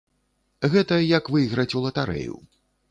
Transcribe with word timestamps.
Гэта 0.75 0.99
як 1.17 1.31
выйграць 1.37 1.71
у 1.79 1.87
латарэю. 1.89 2.45